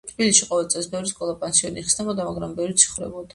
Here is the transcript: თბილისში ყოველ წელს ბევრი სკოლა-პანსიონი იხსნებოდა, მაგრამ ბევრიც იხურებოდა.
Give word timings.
თბილისში 0.11 0.45
ყოველ 0.53 0.69
წელს 0.73 0.87
ბევრი 0.93 1.11
სკოლა-პანსიონი 1.11 1.83
იხსნებოდა, 1.83 2.27
მაგრამ 2.31 2.57
ბევრიც 2.63 2.89
იხურებოდა. 2.89 3.29